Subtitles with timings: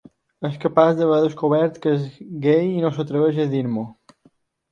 [0.47, 2.07] És capaç d'haver descobert que és
[2.47, 3.85] gai i no s'atreveix a dir-m'ho.